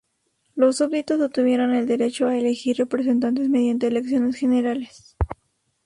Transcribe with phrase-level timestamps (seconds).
[0.55, 5.15] Los súbditos obtuvieron el derecho a elegir representantes mediante elecciones generales.